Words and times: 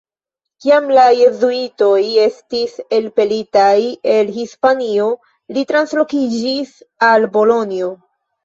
Kiam 0.63 0.85
la 0.99 1.03
jezuitoj 1.17 1.99
estis 2.23 2.73
elpelitaj 2.99 3.75
el 4.15 4.33
Hispanio, 4.41 5.13
li 5.59 5.69
translokiĝis 5.75 6.77
al 7.11 7.33
Bolonjo. 7.39 7.97